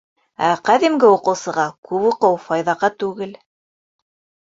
Ә 0.45 0.47
ҡәҙимге 0.69 1.11
уҡыусыға 1.17 1.67
күп 1.91 2.09
уҡыу 2.11 2.43
файҙаға 2.49 2.93
түгел. 3.01 3.41